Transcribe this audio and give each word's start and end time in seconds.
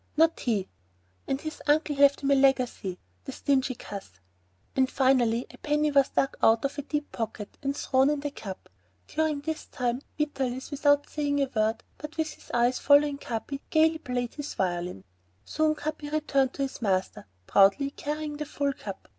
"Not 0.17 0.39
he!" 0.39 0.67
"And 1.27 1.39
his 1.39 1.61
uncle 1.67 1.95
left 1.95 2.21
him 2.23 2.31
a 2.31 2.35
legacy! 2.35 2.97
The 3.25 3.31
stingy 3.31 3.75
cuss!" 3.75 4.13
And, 4.75 4.89
finally, 4.89 5.45
a 5.51 5.59
penny 5.59 5.91
was 5.91 6.09
dug 6.09 6.35
out 6.41 6.65
of 6.65 6.79
a 6.79 6.81
deep 6.81 7.11
pocket 7.11 7.55
and 7.61 7.77
thrown 7.77 8.09
into 8.09 8.21
the 8.27 8.31
cup. 8.31 8.67
During 9.07 9.41
this 9.41 9.67
time, 9.67 10.01
Vitalis, 10.17 10.71
without 10.71 11.07
saying 11.07 11.39
a 11.39 11.51
word, 11.55 11.83
but 11.99 12.17
with 12.17 12.31
his 12.33 12.49
eyes 12.51 12.79
following 12.79 13.19
Capi, 13.19 13.61
gayly 13.69 13.99
played 13.99 14.33
his 14.33 14.55
violin. 14.55 15.03
Soon 15.45 15.75
Capi 15.75 16.09
returned 16.09 16.53
to 16.53 16.63
his 16.63 16.81
master, 16.81 17.27
proudly 17.45 17.91
carrying 17.91 18.37
the 18.37 18.45
full 18.45 18.73
cup. 18.73 19.07